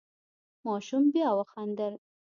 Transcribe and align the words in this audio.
ماشوم 0.65 1.03
بیا 1.13 1.29
وخندل. 1.39 1.93